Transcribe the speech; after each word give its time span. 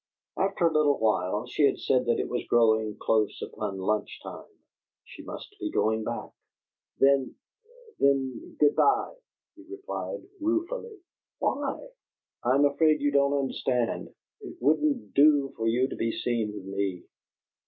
After 0.35 0.65
a 0.65 0.73
little 0.73 0.97
while 0.97 1.45
she 1.45 1.61
had 1.63 1.77
said 1.77 2.07
that 2.07 2.19
it 2.19 2.27
was 2.27 2.43
growing 2.49 2.97
close 2.97 3.39
upon 3.39 3.77
lunch 3.77 4.19
time; 4.23 4.49
she 5.03 5.21
must 5.21 5.55
be 5.59 5.69
going 5.69 6.03
back. 6.03 6.31
"Then 6.97 7.35
then 7.99 8.57
good 8.59 8.75
bye," 8.75 9.13
he 9.55 9.63
replied, 9.69 10.23
ruefully. 10.39 10.97
"Why?" 11.37 11.87
"I'm 12.43 12.65
afraid 12.65 12.99
you 12.99 13.11
don't 13.11 13.41
understand. 13.43 14.09
It 14.39 14.55
wouldn't 14.59 15.13
do 15.13 15.53
for 15.55 15.67
you 15.67 15.87
to 15.89 15.95
be 15.95 16.11
seen 16.11 16.51
with 16.51 16.65
me. 16.65 17.03